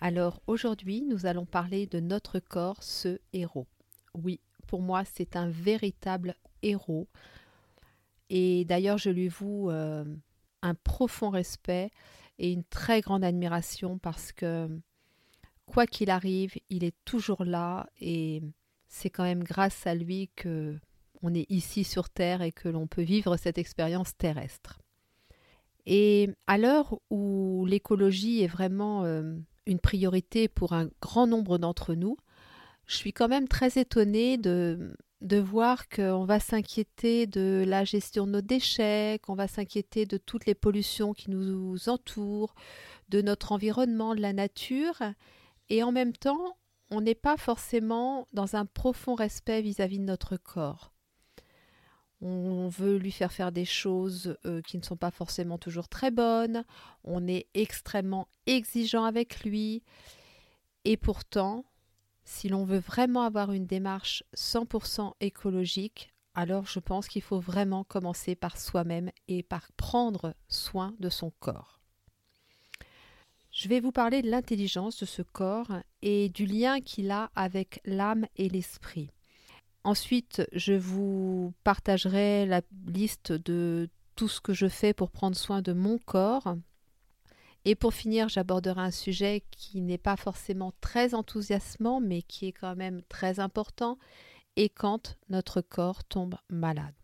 [0.00, 3.66] Alors aujourd'hui, nous allons parler de notre corps, ce héros.
[4.14, 7.06] Oui, pour moi, c'est un véritable héros.
[8.30, 10.04] Et d'ailleurs, je lui voue euh,
[10.62, 11.90] un profond respect
[12.38, 14.68] et une très grande admiration parce que,
[15.66, 18.42] quoi qu'il arrive, il est toujours là et
[18.88, 20.78] c'est quand même grâce à lui que
[21.22, 24.80] on est ici sur Terre et que l'on peut vivre cette expérience terrestre.
[25.84, 29.34] Et à l'heure où l'écologie est vraiment euh,
[29.66, 32.16] une priorité pour un grand nombre d'entre nous,
[32.86, 38.26] je suis quand même très étonnée de, de voir qu'on va s'inquiéter de la gestion
[38.26, 42.54] de nos déchets, qu'on va s'inquiéter de toutes les pollutions qui nous entourent,
[43.08, 45.02] de notre environnement, de la nature,
[45.68, 46.56] et en même temps,
[46.90, 50.89] on n'est pas forcément dans un profond respect vis à -vis de notre corps
[52.20, 56.10] on veut lui faire faire des choses euh, qui ne sont pas forcément toujours très
[56.10, 56.64] bonnes,
[57.04, 59.82] on est extrêmement exigeant avec lui,
[60.84, 61.64] et pourtant,
[62.24, 67.84] si l'on veut vraiment avoir une démarche 100% écologique, alors je pense qu'il faut vraiment
[67.84, 71.80] commencer par soi-même et par prendre soin de son corps.
[73.50, 77.80] Je vais vous parler de l'intelligence de ce corps et du lien qu'il a avec
[77.84, 79.10] l'âme et l'esprit.
[79.84, 85.62] Ensuite, je vous partagerai la liste de tout ce que je fais pour prendre soin
[85.62, 86.54] de mon corps.
[87.64, 92.52] Et pour finir, j'aborderai un sujet qui n'est pas forcément très enthousiasmant, mais qui est
[92.52, 93.98] quand même très important,
[94.56, 96.94] et quand notre corps tombe malade.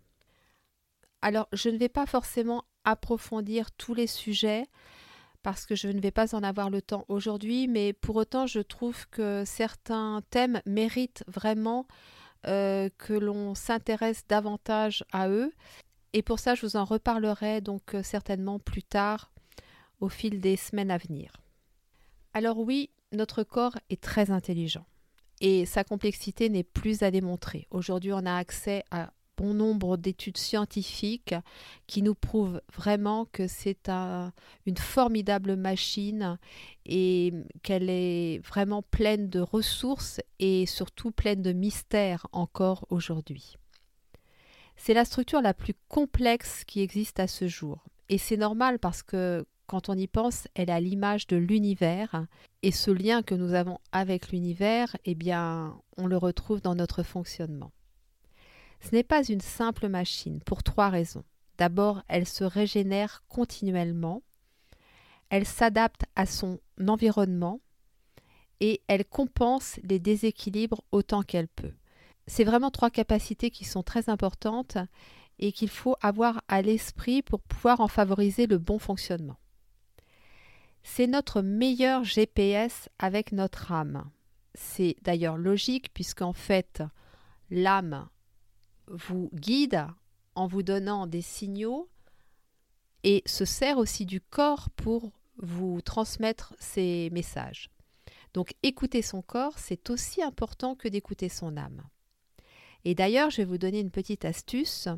[1.23, 4.67] Alors, je ne vais pas forcément approfondir tous les sujets,
[5.43, 8.61] parce que je ne vais pas en avoir le temps aujourd'hui, mais pour autant, je
[8.61, 11.87] trouve que certains thèmes méritent vraiment
[12.47, 15.53] euh, que l'on s'intéresse davantage à eux.
[16.13, 19.31] Et pour ça, je vous en reparlerai donc euh, certainement plus tard
[20.01, 21.33] au fil des semaines à venir.
[22.35, 24.87] Alors oui, notre corps est très intelligent
[25.41, 27.67] et sa complexité n'est plus à démontrer.
[27.71, 31.35] Aujourd'hui, on a accès à bon nombre d'études scientifiques
[31.87, 36.39] qui nous prouvent vraiment que c'est une formidable machine
[36.85, 37.33] et
[37.63, 43.57] qu'elle est vraiment pleine de ressources et surtout pleine de mystères encore aujourd'hui.
[44.77, 47.85] C'est la structure la plus complexe qui existe à ce jour.
[48.09, 52.27] Et c'est normal parce que quand on y pense, elle a l'image de l'univers
[52.63, 57.03] et ce lien que nous avons avec l'univers, eh bien, on le retrouve dans notre
[57.03, 57.73] fonctionnement.
[58.81, 61.25] Ce n'est pas une simple machine pour trois raisons.
[61.59, 64.23] D'abord, elle se régénère continuellement,
[65.31, 67.61] elle s'adapte à son environnement
[68.61, 71.73] et elle compense les déséquilibres autant qu'elle peut.
[72.27, 74.79] C'est vraiment trois capacités qui sont très importantes
[75.39, 79.37] et qu'il faut avoir à l'esprit pour pouvoir en favoriser le bon fonctionnement.
[80.83, 84.09] C'est notre meilleur GPS avec notre âme.
[84.55, 86.83] C'est d'ailleurs logique puisqu'en fait
[87.51, 88.09] l'âme
[88.89, 89.87] vous guide
[90.35, 91.89] en vous donnant des signaux
[93.05, 97.71] et se sert aussi du corps pour vous transmettre ces messages.
[98.35, 101.83] Donc écouter son corps, c'est aussi important que d'écouter son âme.
[102.85, 104.89] Et d'ailleurs, je vais vous donner une petite astuce.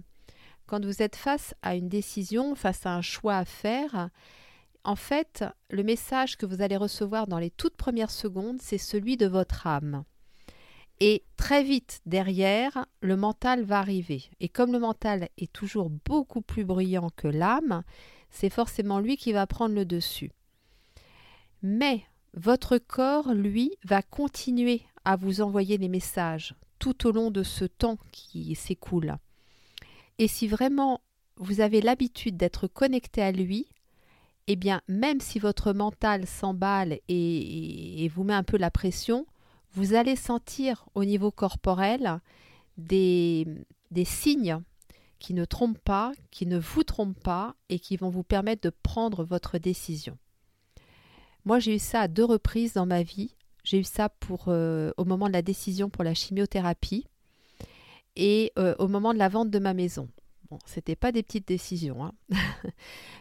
[0.66, 4.10] Quand vous êtes face à une décision, face à un choix à faire,
[4.84, 9.16] en fait, le message que vous allez recevoir dans les toutes premières secondes, c'est celui
[9.16, 10.04] de votre âme.
[11.00, 14.24] Et très vite derrière, le mental va arriver.
[14.40, 17.82] Et comme le mental est toujours beaucoup plus bruyant que l'âme,
[18.30, 20.32] c'est forcément lui qui va prendre le dessus.
[21.62, 22.02] Mais
[22.34, 27.64] votre corps, lui, va continuer à vous envoyer des messages tout au long de ce
[27.64, 29.16] temps qui s'écoule.
[30.18, 31.00] Et si vraiment
[31.36, 33.66] vous avez l'habitude d'être connecté à lui,
[34.48, 39.26] eh bien, même si votre mental s'emballe et, et, vous met un peu la pression,
[39.72, 42.20] vous allez sentir au niveau corporel
[42.76, 43.46] des,
[44.04, 44.60] signes
[45.18, 48.74] qui ne trompent pas, qui ne vous trompent pas et qui vont vous permettre de
[48.82, 50.16] prendre votre décision.
[51.44, 53.34] Moi, j'ai eu ça à deux reprises dans ma vie.
[53.64, 57.06] J'ai eu ça pour, euh, au moment de la décision pour la chimiothérapie
[58.16, 60.08] et euh, au moment de la vente de ma maison.
[60.50, 62.12] Bon, c'était pas des petites décisions, hein.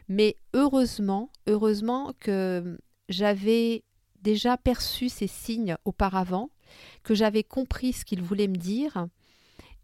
[0.07, 2.79] mais heureusement, heureusement que
[3.09, 3.83] j'avais
[4.21, 6.49] déjà perçu ces signes auparavant,
[7.03, 9.07] que j'avais compris ce qu'ils voulaient me dire.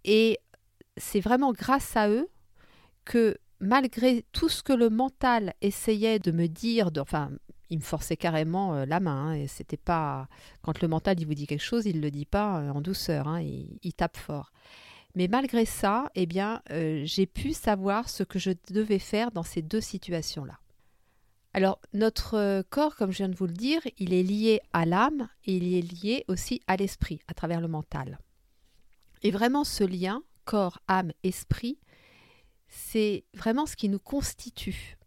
[0.03, 0.39] Et
[0.97, 2.29] c'est vraiment grâce à eux
[3.05, 7.31] que malgré tout ce que le mental essayait de me dire, enfin,
[7.69, 9.29] il me forçait carrément euh, la main.
[9.29, 10.27] Hein, et c'était pas
[10.61, 13.27] quand le mental il vous dit quelque chose, il le dit pas euh, en douceur.
[13.27, 14.51] Hein, il, tape fort.
[15.15, 19.43] Mais malgré ça, eh bien, euh, j'ai pu savoir ce que je devais faire dans
[19.43, 20.59] ces deux situations-là.
[21.55, 25.29] Alors, notre corps, comme je viens de vous le dire, il est lié à l'âme
[25.45, 28.17] et il est lié aussi à l'esprit, à travers le mental.
[29.21, 31.77] Et vraiment, ce lien, corps, âme, esprit,
[32.67, 34.97] c'est vraiment ce qui nous constitue.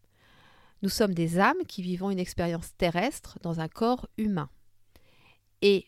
[0.82, 4.48] Nous sommes des âmes qui vivons une expérience terrestre dans un corps humain.
[5.62, 5.86] Et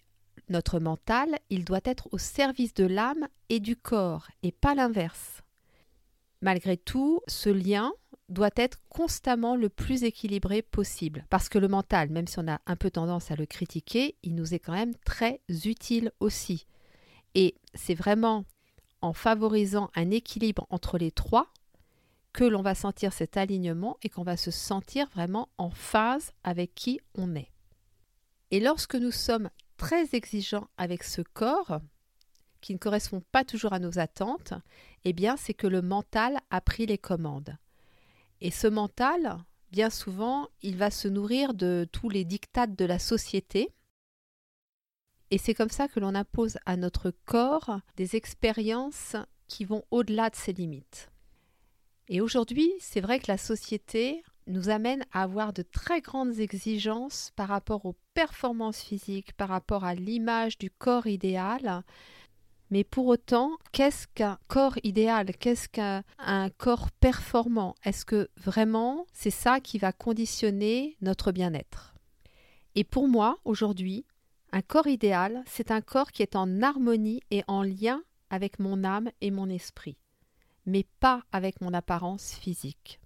[0.48, 5.42] notre mental, il doit être au service de l'âme et du corps, et pas l'inverse.
[6.40, 7.92] Malgré tout, ce lien
[8.28, 12.60] doit être constamment le plus équilibré possible, parce que le mental, même si on a
[12.66, 16.66] un peu tendance à le critiquer, il nous est quand même très utile aussi.
[17.34, 18.44] Et c'est vraiment
[19.00, 21.52] en favorisant un équilibre entre les trois
[22.32, 26.74] que l'on va sentir cet alignement et qu'on va se sentir vraiment en phase avec
[26.74, 27.50] qui on est.
[28.50, 31.80] Et lorsque nous sommes très exigeants avec ce corps,
[32.60, 34.52] qui ne correspond pas toujours à nos attentes,
[35.04, 37.56] eh bien c'est que le mental a pris les commandes.
[38.40, 39.38] Et ce mental,
[39.70, 43.70] bien souvent, il va se nourrir de tous les dictats de la société.
[45.30, 50.30] Et c'est comme ça que l'on impose à notre corps des expériences qui vont au-delà
[50.30, 51.10] de ses limites.
[52.08, 57.32] Et aujourd'hui, c'est vrai que la société nous amène à avoir de très grandes exigences
[57.36, 61.82] par rapport aux performances physiques, par rapport à l'image du corps idéal.
[62.70, 65.34] Mais pour autant, qu'est-ce qu'un corps idéal?
[65.36, 66.02] Qu'est-ce qu'un
[66.58, 67.74] corps performant?
[67.84, 71.94] Est-ce que vraiment c'est ça qui va conditionner notre bien-être?
[72.74, 74.04] Et pour moi, aujourd'hui,
[74.52, 78.84] un corps idéal, c'est un corps qui est en harmonie et en lien avec mon
[78.84, 79.96] âme et mon esprit
[80.68, 83.00] mais pas avec mon apparence physique.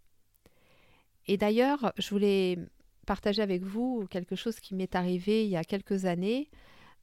[1.28, 2.58] Et d'ailleurs, je voulais
[3.06, 6.50] partager avec vous quelque chose qui m'est arrivé il y a quelques années.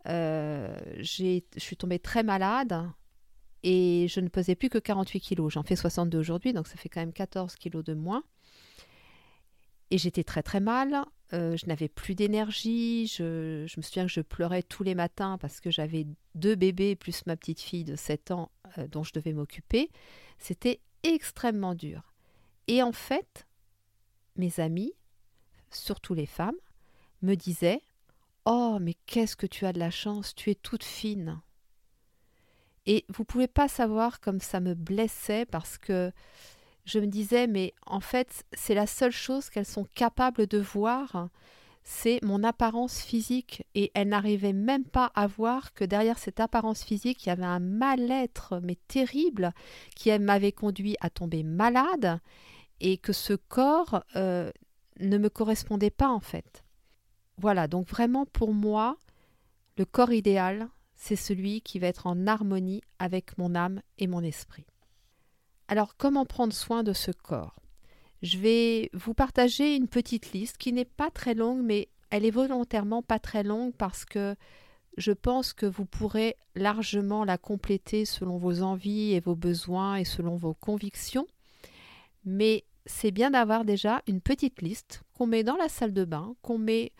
[0.08, 0.59] Euh,
[1.02, 2.90] je suis tombée très malade
[3.64, 5.54] et je ne pesais plus que 48 kilos.
[5.54, 8.24] J'en fais 62 aujourd'hui, donc ça fait quand même 14 kilos de moins.
[9.92, 11.06] Et j'étais très très mal.
[11.34, 13.08] Euh, je n'avais plus d'énergie.
[13.08, 17.26] Je, me souviens que je pleurais tous les matins parce que j'avais deux bébés plus
[17.26, 19.90] ma petite fille de 7 ans euh, dont je devais m'occuper.
[20.38, 22.14] C'était extrêmement dur.
[22.68, 23.48] Et en fait,
[24.36, 24.94] mes amis,
[25.72, 26.58] surtout les femmes,
[27.22, 27.82] me disaient
[28.52, 31.40] Oh, mais qu'est-ce que tu as de la chance, tu es toute fine.
[32.88, 36.12] Et vous pouvez pas savoir comme ça me blessait parce que
[36.84, 41.30] je me disais mais en fait, c'est la seule chose qu'elles sont capables de voir,
[41.84, 46.84] c'est mon apparence physique et elle n'arrivait même pas à voir que derrière cette apparence
[46.84, 49.54] physique, il y avait un mal-être mais terrible
[49.96, 52.20] qui m'avait conduit à tomber malade
[52.80, 54.52] et que ce corps euh,
[55.00, 56.64] ne me correspondait pas en fait.
[57.40, 58.98] Voilà, donc vraiment pour moi,
[59.78, 64.22] le corps idéal, c'est celui qui va être en harmonie avec mon âme et mon
[64.22, 64.66] esprit.
[65.70, 67.56] Alors comment prendre soin de ce corps?
[68.22, 72.32] Je vais vous partager une petite liste qui n'est pas très longue, mais elle est
[72.32, 74.36] volontairement pas très longue parce que
[74.98, 80.04] je pense que vous pourrez largement la compléter selon vos envies et vos besoins et
[80.04, 81.28] selon vos convictions.
[82.26, 86.36] Mais c'est bien d'avoir déjà une petite liste qu'on met dans la salle de bain,
[86.42, 86.92] qu'on met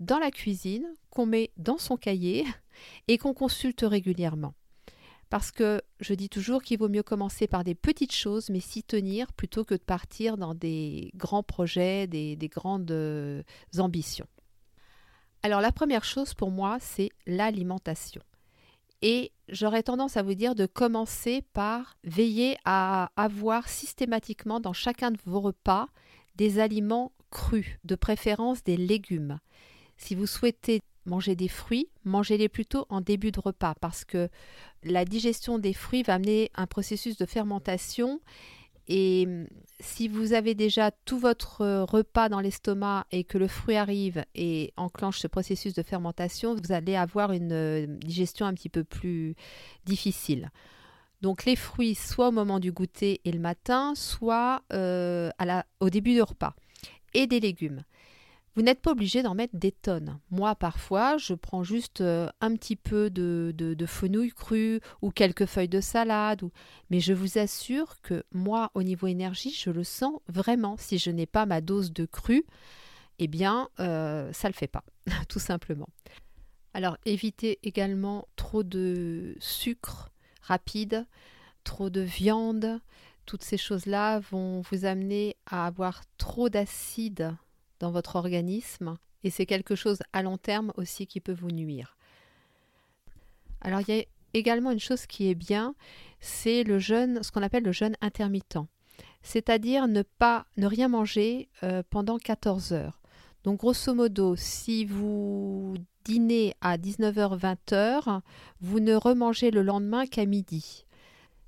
[0.00, 2.44] dans la cuisine, qu'on met dans son cahier
[3.08, 4.54] et qu'on consulte régulièrement.
[5.30, 8.82] Parce que je dis toujours qu'il vaut mieux commencer par des petites choses, mais s'y
[8.82, 13.42] tenir plutôt que de partir dans des grands projets, des, grandes euh,
[13.78, 14.28] ambitions.
[15.42, 18.22] Alors la première chose pour moi, c'est l'alimentation.
[19.02, 25.10] Et j'aurais tendance à vous dire de commencer par veiller à avoir systématiquement dans chacun
[25.10, 25.88] de vos repas
[26.36, 29.40] des aliments crus, de préférence des légumes.
[30.04, 34.28] Si vous souhaitez manger des fruits, mangez-les plutôt en début de repas parce que
[34.82, 38.20] la digestion des fruits va amener un processus de fermentation
[38.86, 39.46] et hum,
[39.80, 44.22] si vous avez déjà tout votre euh, repas dans l'estomac et que le fruit arrive
[44.34, 48.84] et enclenche ce processus de fermentation, vous allez avoir une euh, digestion un petit peu
[48.84, 49.36] plus
[49.86, 50.50] difficile.
[51.22, 55.30] Donc les fruits, soit au moment du goûter et le matin, soit euh,
[55.80, 56.54] au début du repas.
[57.14, 57.84] Et des légumes.
[58.54, 60.20] Vous n'êtes pas obligé d'en mettre des tonnes.
[60.30, 65.46] Moi, parfois, je prends juste euh, un petit peu de, de, fenouil cru ou quelques
[65.46, 66.42] feuilles de salade.
[66.88, 70.76] Mais je vous assure que moi, au niveau énergie, je le sens vraiment.
[70.78, 72.44] Si je n'ai pas ma dose de cru,
[73.18, 74.84] eh bien, euh, ça le fait pas,
[75.28, 75.88] tout simplement.
[76.74, 81.06] Alors, évitez également trop de sucre rapide,
[81.64, 82.80] trop de viande.
[83.26, 87.34] Toutes ces choses-là vont vous amener à avoir trop d'acide
[87.80, 91.96] dans votre organisme et c'est quelque chose à long terme aussi qui peut vous nuire.
[93.60, 94.04] Alors il y a
[94.34, 95.74] également une chose qui est bien,
[96.20, 98.58] c'est le jeûne, ce qu'on appelle le jeûne intermittent,
[99.22, 103.00] c'est-à-dire ne pas ne rien manger euh, pendant 14 heures.
[103.44, 108.20] Donc grosso modo, si vous dînez à 19h 20h,
[108.60, 110.84] vous ne remangez le lendemain qu'à midi.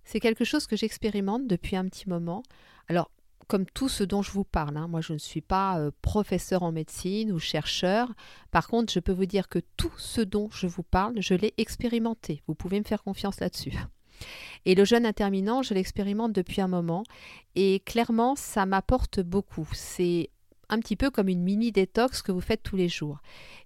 [0.05, 2.43] C'est quelque chose que j'expérimente depuis un petit moment.
[2.89, 3.11] Alors
[3.49, 4.77] comme tout ce dont je vous parle.
[4.77, 4.89] Hein.
[4.89, 8.13] Moi, je ne suis pas euh, professeur en médecine ou chercheur.
[8.51, 11.55] Par contre, je peux vous dire que tout ce dont je vous parle, je l'ai
[11.57, 12.43] expérimenté.
[12.47, 13.73] Vous pouvez me faire confiance là-dessus.
[14.65, 17.05] Et le jeûne intermittent, je l'expérimente depuis un moment.
[17.55, 19.69] Et clairement, ça m'apporte beaucoup.
[19.73, 20.31] C'est
[20.69, 23.19] un petit peu comme une mini détox que vous faites tous les jours.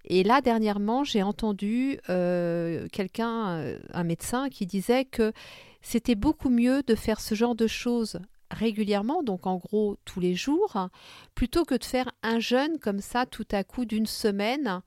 [0.05, 5.33] Et là, dernièrement, j'ai entendu euh, quelqu'un, euh, un médecin, qui disait que
[5.81, 8.19] c'était beaucoup mieux de faire ce genre de choses
[8.51, 10.89] régulièrement, donc en gros tous les jours,
[11.35, 14.81] plutôt que de faire un jeûne comme ça tout à coup d'une semaine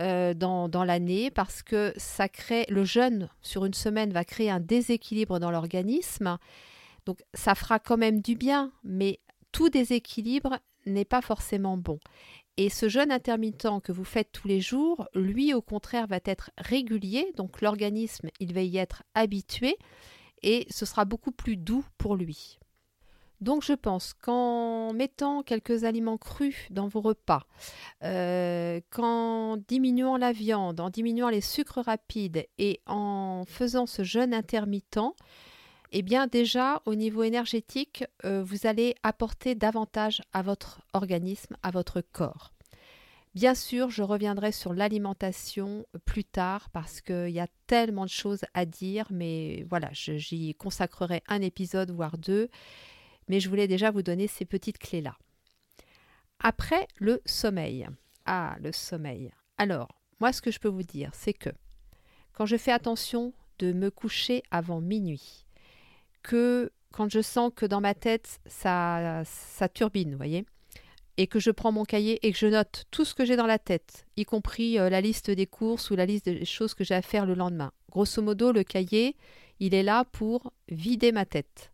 [0.00, 4.50] euh, dans, dans l'année, parce que ça crée le jeûne sur une semaine va créer
[4.50, 6.38] un déséquilibre dans l'organisme.
[7.06, 9.20] Donc ça fera quand même du bien, mais
[9.52, 12.00] tout déséquilibre n'est pas forcément bon.
[12.56, 16.50] Et ce jeûne intermittent que vous faites tous les jours, lui au contraire va être
[16.58, 19.76] régulier, donc l'organisme il va y être habitué
[20.42, 22.58] et ce sera beaucoup plus doux pour lui.
[23.42, 27.42] Donc je pense qu'en mettant quelques aliments crus dans vos repas,
[28.04, 34.32] euh, qu'en diminuant la viande, en diminuant les sucres rapides et en faisant ce jeûne
[34.32, 35.00] intermittent,
[35.90, 41.72] eh bien déjà au niveau énergétique, euh, vous allez apporter davantage à votre organisme, à
[41.72, 42.52] votre corps.
[43.34, 48.42] Bien sûr, je reviendrai sur l'alimentation plus tard parce qu'il y a tellement de choses
[48.54, 52.48] à dire, mais voilà, j'y consacrerai un épisode, voire deux
[53.28, 55.16] mais je voulais déjà vous donner ces petites clés-là.
[56.40, 57.88] Après, le sommeil.
[58.26, 59.32] Ah, le sommeil.
[59.58, 59.88] Alors,
[60.20, 61.50] moi, ce que je peux vous dire, c'est que
[62.32, 65.46] quand je fais attention de me coucher avant minuit,
[66.22, 70.44] que quand je sens que dans ma tête, ça, ça turbine, vous voyez,
[71.16, 73.46] et que je prends mon cahier et que je note tout ce que j'ai dans
[73.46, 76.84] la tête, y compris euh, la liste des courses ou la liste des choses que
[76.84, 77.72] j'ai à faire le lendemain.
[77.90, 79.16] Grosso modo, le cahier,
[79.60, 81.72] il est là pour vider ma tête.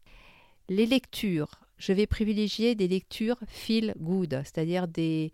[0.69, 5.33] Les lectures, je vais privilégier des lectures feel good, c'est-à-dire des,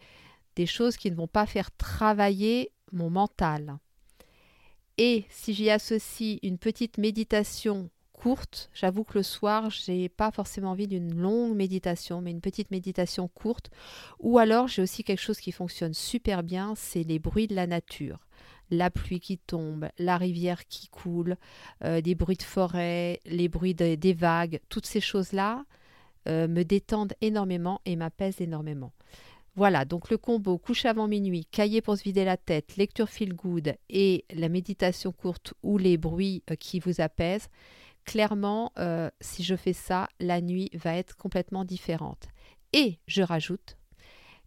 [0.57, 3.79] des choses qui ne vont pas faire travailler mon mental.
[4.97, 7.91] Et si j'y associe une petite méditation
[8.25, 12.71] courte, j'avoue que le soir, j'ai pas forcément envie d'une longue méditation, mais une petite
[12.71, 13.69] méditation courte.
[14.19, 17.67] Ou alors, j'ai aussi quelque chose qui fonctionne super bien, c'est les bruits de la
[17.67, 18.19] nature
[18.71, 21.37] la pluie qui tombe, la rivière qui coule,
[21.85, 25.67] euh, des bruits de forêt, les bruits des vagues, toutes ces choses-là
[26.27, 28.93] euh, me détendent énormément et m'apaisent énormément.
[29.55, 33.35] Voilà, donc le combo couche avant minuit, cahier pour se vider la tête, lecture feel
[33.35, 37.51] good et la méditation courte ou les bruits euh, qui vous apaisent,
[38.05, 38.73] clairement,
[39.21, 42.29] si je fais ça, la nuit va être complètement différente.
[42.73, 43.77] Et je rajoute,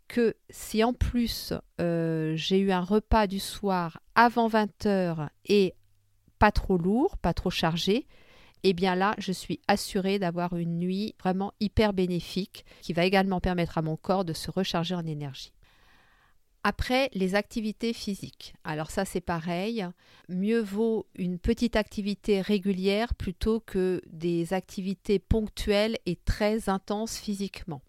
[0.07, 5.75] que si en plus euh, j'ai eu un repas du soir avant 20h et
[6.39, 8.07] pas trop lourd, pas trop chargé,
[8.63, 13.39] eh bien là, je suis assurée d'avoir une nuit vraiment hyper bénéfique qui va également
[13.39, 15.53] permettre à mon corps de se recharger en énergie.
[16.69, 18.53] Après, les activités physiques.
[18.65, 19.87] Alors ça, c'est pareil.
[20.27, 27.81] Mieux vaut une petite activité régulière plutôt que des activités ponctuelles et très intenses physiquement.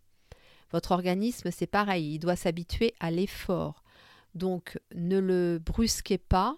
[0.71, 3.83] Votre organisme, c'est pareil, il doit s'habituer à l'effort.
[4.37, 6.57] Donc ne le brusquez pas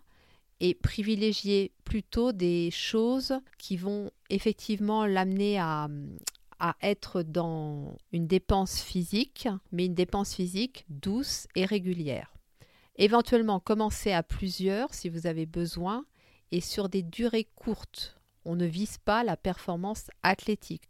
[0.60, 5.88] et privilégiez plutôt des choses qui vont effectivement l'amener à,
[6.60, 12.34] à être dans une dépense physique, mais une dépense physique douce et régulière.
[12.96, 16.04] Éventuellement, commencez à plusieurs si vous avez besoin
[16.52, 18.20] et sur des durées courtes.
[18.44, 20.88] On ne vise pas la performance athlétique.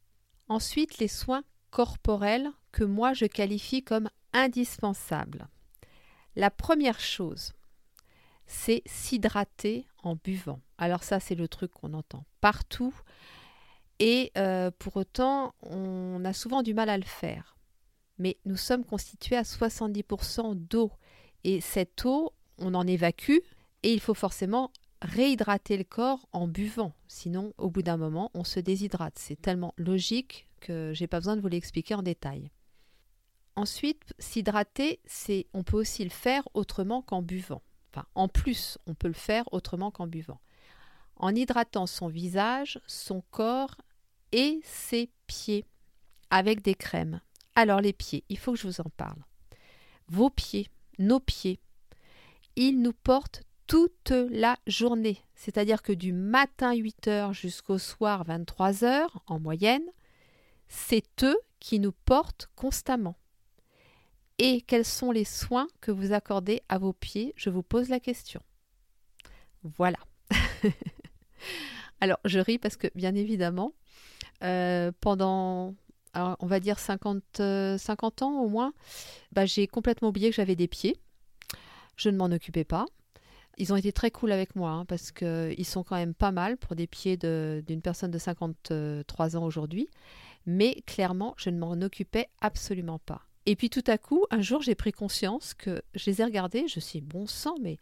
[0.48, 5.48] Ensuite, les soins corporels que moi je qualifie comme indispensables.
[6.36, 7.52] La première chose,
[8.46, 10.60] c'est s'hydrater en buvant.
[10.78, 12.94] Alors ça, c'est le truc qu'on entend partout.
[14.00, 17.56] Et euh, pour autant, on a souvent du mal à le faire.
[18.18, 20.90] Mais nous sommes constitués à 70% d'eau.
[21.44, 23.38] Et cette eau, on en évacue
[23.82, 26.94] et il faut forcément réhydrater le corps en buvant.
[27.08, 29.18] Sinon, au bout d'un moment, on se déshydrate.
[29.18, 32.50] C'est tellement logique que j'ai pas besoin de vous l'expliquer en détail.
[33.56, 37.62] Ensuite, s'hydrater, c'est on peut aussi le faire autrement qu'en buvant.
[37.92, 40.40] Enfin, en plus, on peut le faire autrement qu'en buvant.
[41.16, 43.76] En hydratant son visage, son corps
[44.32, 45.64] et ses pieds
[46.30, 47.20] avec des crèmes.
[47.54, 49.22] Alors les pieds, il faut que je vous en parle.
[50.08, 50.68] Vos pieds,
[50.98, 51.60] nos pieds,
[52.56, 55.24] ils nous portent toute la journée.
[55.34, 59.88] C'est-à-dire que du matin 8h jusqu'au soir 23h en moyenne,
[60.68, 63.16] c'est eux qui nous portent constamment.
[64.38, 67.34] Et quels sont les soins que vous accordez à vos pieds?
[67.36, 68.40] Je vous pose la question.
[69.62, 69.98] Voilà.
[72.00, 73.74] Alors, je ris parce que, bien évidemment,
[74.42, 75.74] euh, pendant,
[76.14, 78.72] on va dire 50, 50 euh, ans au moins,
[79.32, 80.96] bah, j'ai complètement oublié que j'avais des pieds.
[81.96, 82.86] Je ne m'en occupais pas.
[83.58, 86.56] Ils ont été très cool avec moi hein, parce qu'ils sont quand même pas mal
[86.56, 89.88] pour des pieds d'une personne de 53 ans aujourd'hui.
[90.46, 93.26] Mais clairement, je ne m'en occupais absolument pas.
[93.46, 96.68] Et puis tout à coup, un jour, j'ai pris conscience que je les ai regardés.
[96.68, 97.78] Je suis bon sang, mais,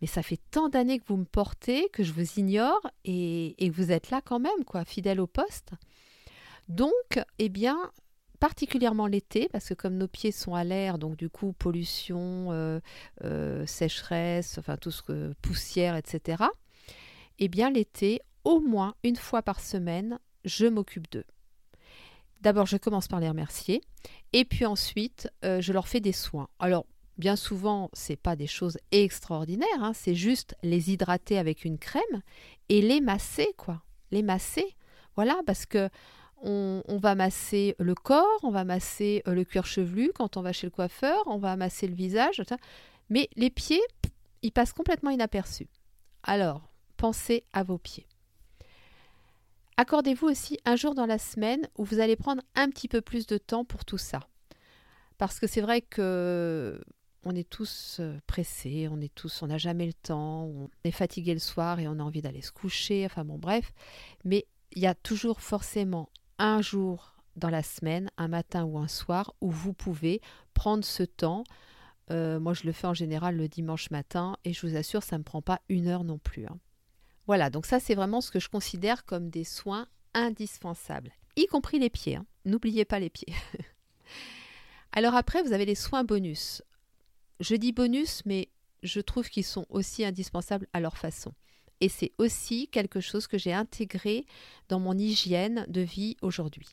[0.00, 3.92] mais ça fait tant d'années que vous me portez, que je vous ignore et, vous
[3.92, 5.72] êtes là quand même, quoi, fidèle au poste.
[6.68, 7.90] Donc, eh bien,
[8.38, 12.80] particulièrement l'été, parce que comme nos pieds sont à l'air, donc du coup pollution, euh,
[13.24, 16.44] euh, sécheresse, enfin tout ce que poussière, etc.
[17.38, 21.26] Eh bien l'été, au moins une fois par semaine, je m'occupe d'eux.
[22.40, 23.82] D'abord, je commence par les remercier,
[24.32, 26.48] et puis ensuite, euh, je leur fais des soins.
[26.58, 26.86] Alors,
[27.20, 32.22] bien souvent, c'est pas des choses extraordinaires, hein, c'est juste les hydrater avec une crème
[32.68, 33.82] et les masser, quoi.
[34.10, 34.74] Les masser,
[35.14, 35.88] voilà, parce que
[36.42, 40.52] on, va masser le corps, on va masser euh, le cuir chevelu quand on va
[40.52, 42.42] chez le coiffeur, on va masser le visage,
[43.10, 43.82] mais les pieds,
[44.42, 45.68] ils passent complètement inaperçus.
[46.22, 46.62] Alors,
[46.96, 48.06] pensez à vos pieds.
[49.76, 53.26] Accordez-vous aussi un jour dans la semaine où vous allez prendre un petit peu plus
[53.26, 54.20] de temps pour tout ça.
[55.18, 56.80] Parce que c'est vrai que
[57.24, 60.90] on est tous euh, pressés, on est tous, on n'a jamais le temps, on est
[60.90, 63.72] fatigué le soir et on a envie d'aller se coucher, enfin bon bref.
[64.24, 68.88] Mais il y a toujours forcément un jour dans la semaine, un matin ou un
[68.88, 70.20] soir, où vous pouvez
[70.54, 71.44] prendre ce temps.
[72.10, 75.16] Euh, moi, je le fais en général le dimanche matin et je vous assure, ça
[75.16, 76.46] ne me prend pas une heure non plus.
[76.46, 76.58] Hein.
[77.26, 81.78] Voilà, donc ça, c'est vraiment ce que je considère comme des soins indispensables, y compris
[81.78, 82.16] les pieds.
[82.16, 82.26] Hein.
[82.44, 83.32] N'oubliez pas les pieds.
[84.92, 86.62] Alors après, vous avez les soins bonus.
[87.40, 88.48] Je dis bonus, mais
[88.82, 91.32] je trouve qu'ils sont aussi indispensables à leur façon.
[91.80, 94.26] Et c'est aussi quelque chose que j'ai intégré
[94.68, 96.68] dans mon hygiène de vie aujourd'hui.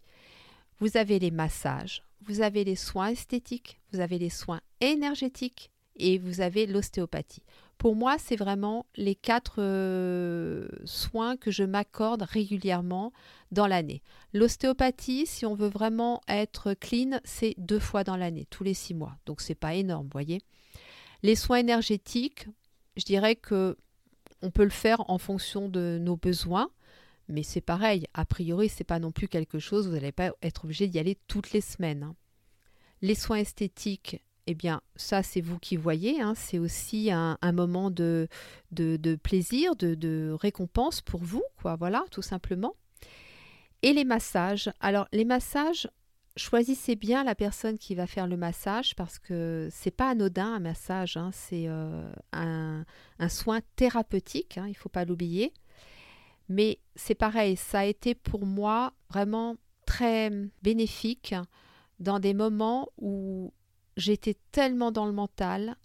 [0.80, 6.17] Vous avez les massages, vous avez les soins esthétiques, vous avez les soins énergétiques et
[6.17, 7.43] vous avez l'ostéopathie.
[7.78, 13.13] Pour moi, c'est vraiment les quatre euh, soins que je m'accorde régulièrement
[13.52, 14.02] dans l'année.
[14.34, 18.96] L'ostéopathie, si on veut vraiment être clean, c'est deux fois dans l'année, tous les six
[18.96, 19.16] mois.
[19.26, 20.42] Donc c'est pas énorme, voyez.
[21.22, 22.48] Les soins énergétiques,
[22.96, 23.78] je dirais que
[24.42, 26.70] on peut le faire en fonction de nos besoins,
[27.28, 30.66] mais c'est pareil, a priori, c'est pas non plus quelque chose, vous n'allez pas être
[30.66, 32.04] obligé d'y aller toutes les semaines.
[32.04, 32.16] Hein.
[33.02, 36.34] Les soins esthétiques, eh bien, ça, c'est vous qui voyez, hein.
[36.34, 38.30] c'est aussi un, moment de,
[38.72, 42.74] de, plaisir, de, récompense pour vous, quoi, voilà, tout simplement.
[43.82, 44.72] Et les massages.
[44.80, 45.90] Alors, les massages,
[46.38, 50.60] choisissez bien la personne qui va faire le massage parce que c'est pas anodin un
[50.60, 51.32] massage, hein.
[51.34, 52.86] c'est euh, un,
[53.28, 55.52] soin thérapeutique, hein, il ne faut pas l'oublier.
[56.48, 60.32] Mais c'est pareil, ça a été pour moi vraiment très
[60.62, 61.36] bénéfique
[62.00, 63.52] dans des moments où
[63.98, 65.76] j'étais tellement dans le mental,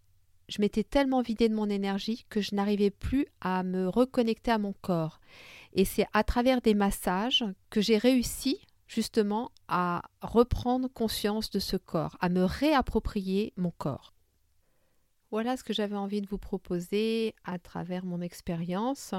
[0.49, 4.59] je m'étais tellement vidée de mon énergie que je n'arrivais plus à me reconnecter à
[4.59, 5.19] mon corps.
[5.73, 11.77] Et c'est à travers des massages que j'ai réussi justement à reprendre conscience de ce
[11.77, 14.13] corps, à me réapproprier mon corps.
[15.31, 19.15] Voilà ce que j'avais envie de vous proposer à travers mon expérience.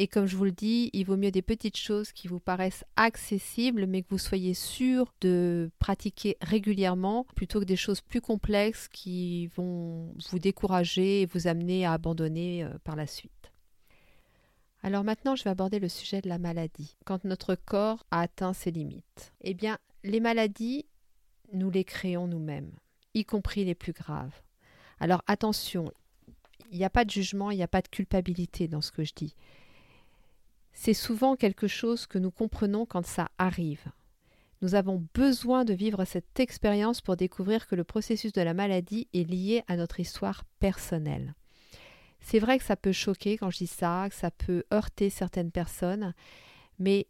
[0.00, 2.84] Et comme je vous le dis, il vaut mieux des petites choses qui vous paraissent
[2.94, 8.86] accessibles, mais que vous soyez sûr de pratiquer régulièrement, plutôt que des choses plus complexes
[8.86, 13.32] qui vont vous décourager et vous amener à abandonner euh, par la suite.
[14.84, 16.96] Alors maintenant, je vais aborder le sujet de la maladie.
[17.04, 19.34] Quand notre corps a atteint ses limites.
[19.40, 20.86] Eh bien, les maladies,
[21.52, 22.70] nous les créons nous-mêmes,
[23.14, 24.42] y compris les plus graves.
[25.00, 25.90] Alors attention,
[26.70, 29.02] il n'y a pas de jugement, il n'y a pas de culpabilité dans ce que
[29.02, 29.34] je dis.
[30.80, 33.82] C'est souvent quelque chose que nous comprenons quand ça arrive.
[34.62, 39.08] Nous avons besoin de vivre cette expérience pour découvrir que le processus de la maladie
[39.12, 41.34] est lié à notre histoire personnelle.
[42.20, 45.50] C'est vrai que ça peut choquer quand je dis ça, que ça peut heurter certaines
[45.50, 46.14] personnes,
[46.78, 47.08] mais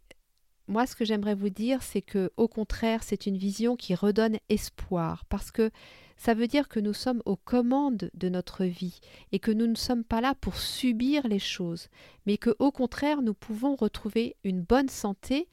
[0.68, 4.38] moi, ce que j'aimerais vous dire, c'est que, au contraire, c'est une vision qui redonne
[4.48, 5.70] espoir, parce que
[6.16, 9.00] ça veut dire que nous sommes aux commandes de notre vie
[9.32, 11.88] et que nous ne sommes pas là pour subir les choses,
[12.26, 15.48] mais que, au contraire, nous pouvons retrouver une bonne santé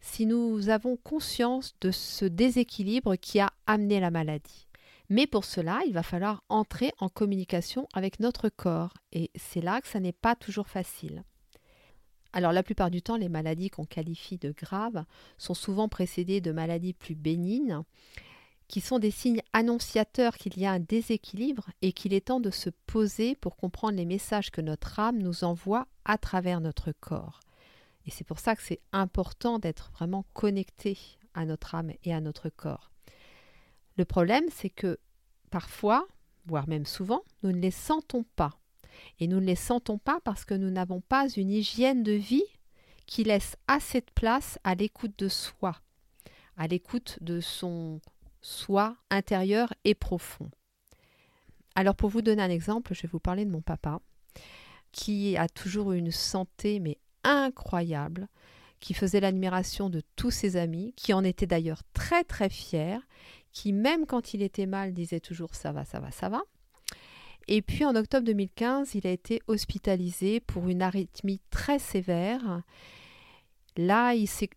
[0.00, 4.66] si nous avons conscience de ce déséquilibre qui a amené la maladie.
[5.08, 9.80] Mais pour cela, il va falloir entrer en communication avec notre corps, et c'est là
[9.80, 11.22] que ça n'est pas toujours facile.
[12.36, 15.06] Alors la plupart du temps, les maladies qu'on qualifie de graves
[15.38, 17.80] sont souvent précédées de maladies plus bénignes,
[18.68, 22.50] qui sont des signes annonciateurs qu'il y a un déséquilibre et qu'il est temps de
[22.50, 27.40] se poser pour comprendre les messages que notre âme nous envoie à travers notre corps.
[28.04, 30.98] Et c'est pour ça que c'est important d'être vraiment connecté
[31.32, 32.90] à notre âme et à notre corps.
[33.96, 34.98] Le problème, c'est que
[35.50, 36.06] parfois,
[36.44, 38.58] voire même souvent, nous ne les sentons pas.
[39.20, 42.44] Et nous ne les sentons pas parce que nous n'avons pas une hygiène de vie
[43.06, 45.76] qui laisse assez de place à l'écoute de soi,
[46.56, 48.00] à l'écoute de son
[48.40, 50.50] soi intérieur et profond.
[51.74, 54.00] Alors pour vous donner un exemple, je vais vous parler de mon papa,
[54.92, 58.28] qui a toujours une santé mais incroyable,
[58.80, 63.00] qui faisait l'admiration de tous ses amis, qui en était d'ailleurs très très fier,
[63.52, 66.42] qui même quand il était mal disait toujours ça va, ça va, ça va.
[67.48, 72.62] Et puis en octobre 2015, il a été hospitalisé pour une arythmie très sévère.
[73.76, 74.48] Là, il s'est,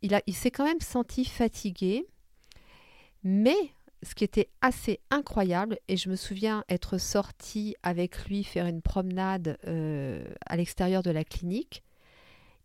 [0.51, 2.07] quand même senti fatigué.
[3.23, 3.57] Mais
[4.01, 8.81] ce qui était assez incroyable, et je me souviens être sortie avec lui faire une
[8.81, 11.83] promenade euh, à l'extérieur de la clinique,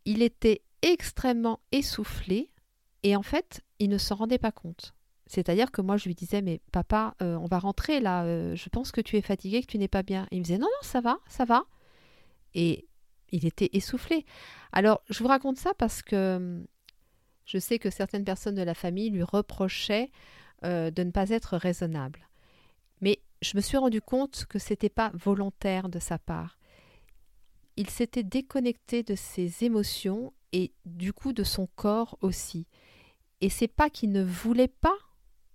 [0.05, 2.51] il était extrêmement essoufflé
[3.03, 4.95] et en fait, il ne s'en rendait pas compte.
[5.35, 8.69] C'est-à-dire que moi, je lui disais, mais papa, euh, on va rentrer là, euh, je
[8.69, 10.29] pense que tu es fatigué, que tu n'es pas bien.
[10.31, 11.65] il me disait, non, non, ça va, ça va.
[12.55, 12.87] Et
[13.33, 14.25] il était essoufflé.
[14.73, 16.67] Alors, je vous raconte ça parce que hum,
[17.47, 20.11] je sais que certaines personnes de la famille lui reprochaient
[20.65, 22.29] euh, de ne pas être raisonnable.
[23.01, 26.59] Mais je me suis rendu compte que ce n'était pas volontaire de sa part.
[27.77, 32.69] Il s'était déconnecté de ses émotions et du coup de son corps aussi.
[33.41, 34.97] Et c'est pas qu'il ne voulait pas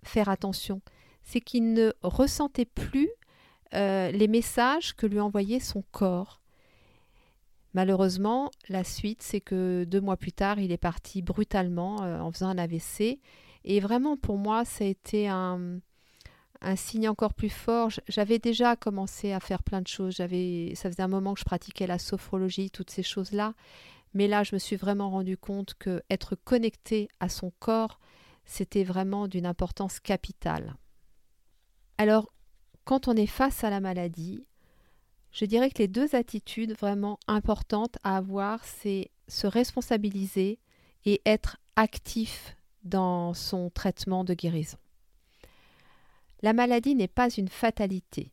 [0.02, 0.80] faire attention,
[1.22, 3.10] c'est qu'il ne ressentait plus
[3.74, 6.40] euh, les messages que lui envoyait son corps.
[7.72, 12.32] Malheureusement, la suite, c'est que deux mois plus tard, il est parti brutalement euh, en
[12.32, 13.20] faisant un AVC.
[13.64, 15.78] Et vraiment, pour moi, ça a été un,
[16.62, 17.90] un signe encore plus fort.
[18.08, 20.16] J'avais déjà commencé à faire plein de choses.
[20.16, 23.54] J'avais, ça faisait un moment que je pratiquais la sophrologie, toutes ces choses-là.
[24.14, 28.00] Mais là, je me suis vraiment rendu compte que être connecté à son corps,
[28.44, 30.76] c'était vraiment d'une importance capitale.
[31.98, 32.32] Alors,
[32.84, 34.44] quand on est face à la maladie,
[35.32, 40.58] je dirais que les deux attitudes vraiment importantes à avoir, c'est se responsabiliser
[41.04, 44.78] et être actif dans son traitement de guérison.
[46.42, 48.32] La maladie n'est pas une fatalité.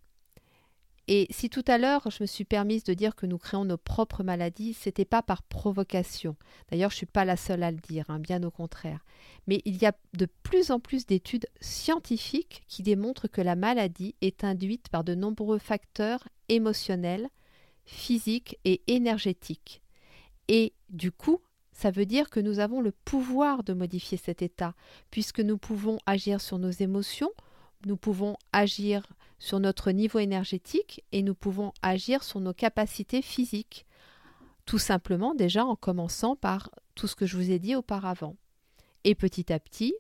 [1.08, 3.78] Et si tout à l'heure je me suis permise de dire que nous créons nos
[3.78, 6.36] propres maladies, c'était pas par provocation.
[6.70, 9.06] D'ailleurs, je suis pas la seule à le dire, hein, bien au contraire.
[9.48, 14.16] Mais il y a de plus en plus d'études scientifiques qui démontrent que la maladie
[14.22, 17.30] est induite par de nombreux facteurs émotionnels,
[17.86, 19.82] physiques et énergétiques.
[20.50, 21.40] Et du coup,
[21.72, 24.74] ça veut dire que nous avons le pouvoir de modifier cet état,
[25.12, 27.32] puisque nous pouvons agir sur nos émotions,
[27.86, 29.06] nous pouvons agir
[29.40, 33.86] sur notre niveau énergétique et nous pouvons agir sur nos capacités physiques.
[34.66, 38.36] Tout simplement déjà en commençant par tout ce que je vous ai dit auparavant.
[39.04, 39.94] Et petit à petit,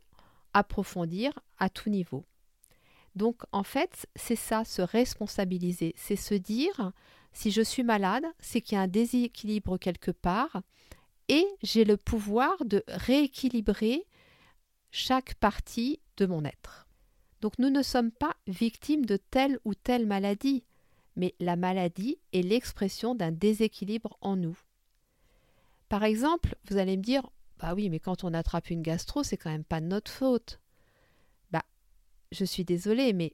[0.53, 2.25] approfondir à tout niveau.
[3.15, 6.91] Donc en fait, c'est ça, se responsabiliser, c'est se dire,
[7.33, 10.61] si je suis malade, c'est qu'il y a un déséquilibre quelque part,
[11.29, 14.05] et j'ai le pouvoir de rééquilibrer
[14.91, 16.86] chaque partie de mon être.
[17.41, 20.63] Donc nous ne sommes pas victimes de telle ou telle maladie,
[21.15, 24.57] mais la maladie est l'expression d'un déséquilibre en nous.
[25.89, 29.37] Par exemple, vous allez me dire Bah oui, mais quand on attrape une gastro, c'est
[29.37, 30.59] quand même pas notre faute.
[31.51, 31.63] Bah,
[32.31, 33.33] je suis désolée, mais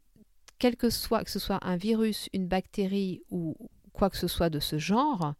[0.59, 3.55] quel que soit, que ce soit un virus, une bactérie ou
[3.91, 5.33] quoi que ce soit de ce genre,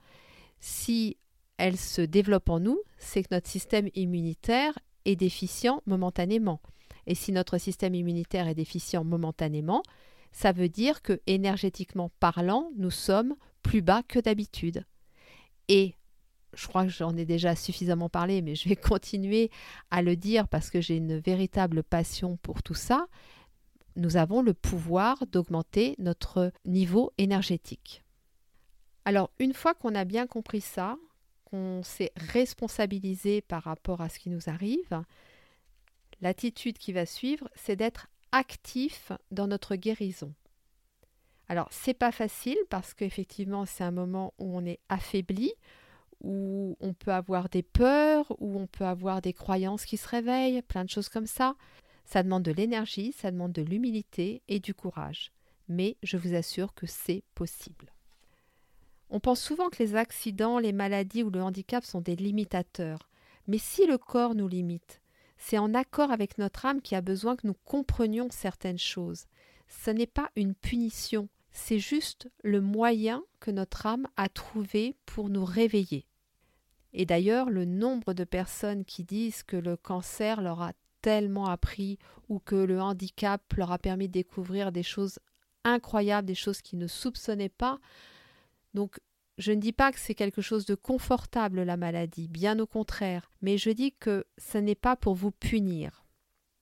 [0.60, 1.18] si
[1.58, 6.62] elle se développe en nous, c'est que notre système immunitaire est déficient momentanément.
[7.08, 9.84] Et si notre système immunitaire est déficient momentanément,
[10.32, 14.86] ça veut dire que énergétiquement parlant, nous sommes plus bas que d'habitude.
[15.68, 15.96] Et
[16.54, 19.50] je crois que j'en ai déjà suffisamment parlé, mais je vais continuer
[19.92, 23.08] à le dire parce que j'ai une véritable passion pour tout ça.
[23.96, 28.04] Nous avons le pouvoir d'augmenter notre niveau énergétique.
[29.06, 30.98] Alors, une fois qu'on a bien compris ça,
[31.46, 35.04] qu'on s'est responsabilisé par rapport à ce qui nous arrive,
[36.24, 40.34] l'attitude qui va suivre, c'est d'être actif dans notre guérison.
[41.50, 45.54] Alors, c'est pas facile parce qu'effectivement, c'est un moment où on est affaibli,
[46.22, 50.62] où on peut avoir des peurs, où on peut avoir des croyances qui se réveillent,
[50.62, 51.56] plein de choses comme ça.
[52.06, 55.32] Ça demande de l'énergie, ça demande de l'humilité et du courage.
[55.68, 57.94] Mais je vous assure que c'est possible.
[59.10, 63.10] On pense souvent que les accidents, les maladies ou le handicap sont des limitateurs.
[63.48, 65.03] Mais si le corps nous limite,
[65.38, 69.26] c'est en accord avec notre âme qui a besoin que nous comprenions certaines choses.
[69.68, 75.30] Ce n'est pas une punition, c'est juste le moyen que notre âme a trouvé pour
[75.30, 76.06] nous réveiller.
[76.94, 81.98] Et d'ailleurs, le nombre de personnes qui disent que le cancer leur a tellement appris
[82.30, 85.20] ou que le handicap leur a permis de découvrir des choses
[85.64, 87.80] incroyables, des choses qu'ils ne soupçonnaient pas.
[88.74, 89.00] Donc,
[89.38, 93.32] je ne dis pas que c'est quelque chose de confortable la maladie, bien au contraire,
[93.42, 96.06] mais je dis que ce n'est pas pour vous punir.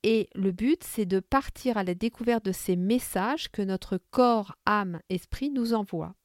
[0.03, 4.55] Et le but, c'est de partir à la découverte de ces messages que notre corps,
[4.65, 6.15] âme, esprit nous envoie.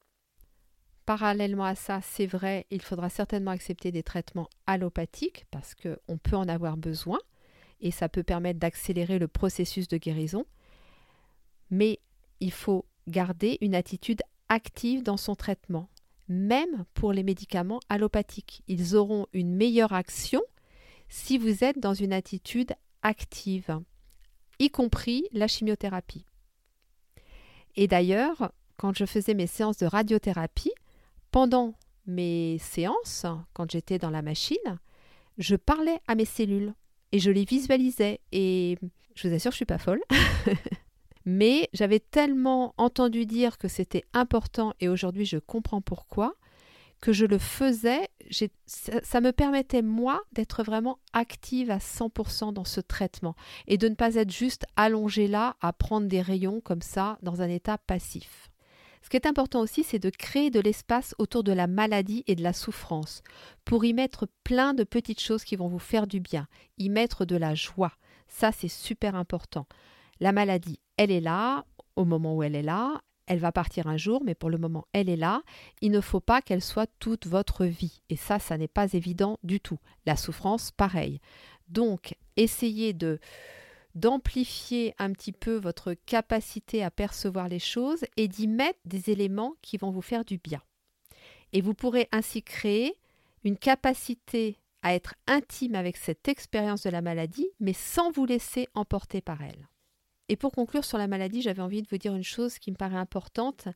[1.05, 6.35] Parallèlement à ça, c'est vrai, il faudra certainement accepter des traitements allopathiques parce qu'on peut
[6.35, 7.19] en avoir besoin
[7.79, 10.45] et ça peut permettre d'accélérer le processus de guérison.
[11.69, 11.99] Mais
[12.39, 15.89] il faut garder une attitude active dans son traitement,
[16.27, 18.63] même pour les médicaments allopathiques.
[18.67, 20.41] Ils auront une meilleure action
[21.09, 23.79] si vous êtes dans une attitude active,
[24.59, 26.25] y compris la chimiothérapie.
[27.75, 30.73] Et d'ailleurs, quand je faisais mes séances de radiothérapie,
[31.31, 34.79] pendant mes séances, quand j'étais dans la machine,
[35.37, 36.73] je parlais à mes cellules
[37.11, 38.19] et je les visualisais.
[38.31, 38.77] Et
[39.15, 40.01] je vous assure, je suis pas folle.
[41.29, 46.35] Mais j'avais tellement entendu dire que c'était important et aujourd'hui je comprends pourquoi
[47.01, 48.07] que je le faisais,
[48.65, 53.35] ça, me permettait moi d'être vraiment active à 100% dans ce traitement
[53.67, 57.41] et de ne pas être juste allongée là à prendre des rayons comme ça dans
[57.41, 58.49] un état passif.
[59.03, 62.35] Ce qui est important aussi, c'est de créer de l'espace autour de la maladie et
[62.35, 63.21] de la souffrance,
[63.65, 67.25] pour y mettre plein de petites choses qui vont vous faire du bien, y mettre
[67.25, 67.91] de la joie.
[68.29, 69.67] Ça, c'est super important.
[70.19, 73.97] La maladie, elle est là, au moment où elle est là, elle va partir un
[73.97, 75.43] jour, mais pour le moment, elle est là.
[75.81, 78.01] Il ne faut pas qu'elle soit toute votre vie.
[78.09, 79.79] Et ça, ça n'est pas évident du tout.
[80.05, 81.19] La souffrance, pareil.
[81.67, 82.95] Donc, essayez
[83.95, 89.55] d'amplifier un petit peu votre capacité à percevoir les choses et d'y mettre des éléments
[89.61, 90.61] qui vont vous faire du bien.
[91.51, 92.95] Et vous pourrez ainsi créer
[93.43, 98.67] une capacité à être intime avec cette expérience de la maladie, mais sans vous laisser
[98.73, 99.67] emporter par elle.
[100.29, 102.75] Et pour conclure sur la maladie, j'avais envie de vous dire une chose qui me
[102.75, 103.67] paraît importante.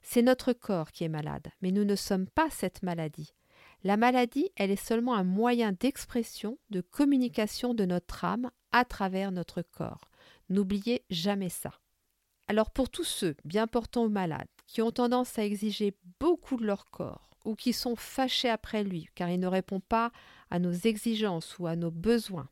[0.00, 3.34] C'est notre corps qui est malade, mais nous ne sommes pas cette maladie.
[3.84, 9.32] La maladie, elle est seulement un moyen d'expression, de communication de notre âme à travers
[9.32, 10.10] notre corps.
[10.48, 11.72] N'oubliez jamais ça.
[12.48, 16.64] Alors pour tous ceux, bien portants ou malades, qui ont tendance à exiger beaucoup de
[16.64, 20.10] leur corps, ou qui sont fâchés après lui, car il ne répond pas
[20.50, 22.48] à nos exigences ou à nos besoins,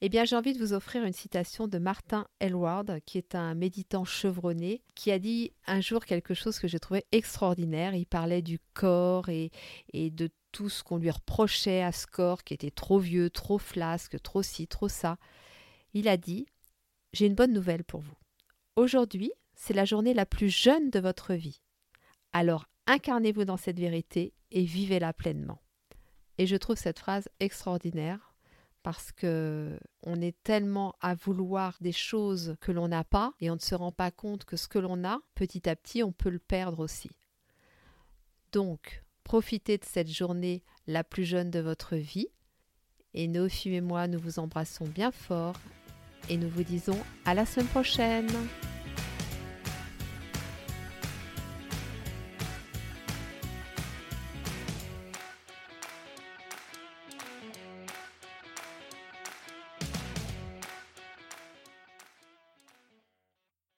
[0.00, 3.54] eh bien, j'ai envie de vous offrir une citation de Martin Elward, qui est un
[3.54, 7.94] méditant chevronné, qui a dit un jour quelque chose que j'ai trouvé extraordinaire.
[7.94, 9.50] Il parlait du corps et,
[9.92, 13.58] et de tout ce qu'on lui reprochait à ce corps qui était trop vieux, trop
[13.58, 15.16] flasque, trop ci, trop ça.
[15.94, 16.46] Il a dit
[17.12, 18.16] J'ai une bonne nouvelle pour vous.
[18.76, 21.60] Aujourd'hui, c'est la journée la plus jeune de votre vie.
[22.32, 25.60] Alors incarnez-vous dans cette vérité et vivez-la pleinement.
[26.38, 28.33] Et je trouve cette phrase extraordinaire
[28.84, 33.54] parce que on est tellement à vouloir des choses que l'on n'a pas et on
[33.54, 36.28] ne se rend pas compte que ce que l'on a, petit à petit, on peut
[36.28, 37.10] le perdre aussi.
[38.52, 42.28] Donc, profitez de cette journée la plus jeune de votre vie.
[43.14, 45.56] Et Néophime et moi, nous vous embrassons bien fort
[46.28, 48.28] et nous vous disons à la semaine prochaine.